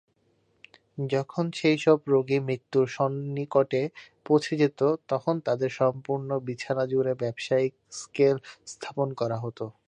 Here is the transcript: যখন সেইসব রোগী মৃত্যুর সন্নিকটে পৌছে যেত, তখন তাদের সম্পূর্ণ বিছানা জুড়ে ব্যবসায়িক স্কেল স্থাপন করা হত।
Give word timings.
যখন 1.09 1.45
সেইসব 1.55 1.97
রোগী 2.07 2.37
মৃত্যুর 2.47 2.85
সন্নিকটে 2.91 3.81
পৌছে 4.25 4.53
যেত, 4.61 4.79
তখন 5.09 5.35
তাদের 5.47 5.71
সম্পূর্ণ 5.79 6.29
বিছানা 6.47 6.83
জুড়ে 6.87 7.13
ব্যবসায়িক 7.21 7.71
স্কেল 7.99 8.35
স্থাপন 8.67 9.07
করা 9.19 9.37
হত। 9.43 9.59